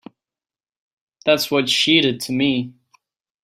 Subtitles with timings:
[1.27, 2.73] That's what she did to me.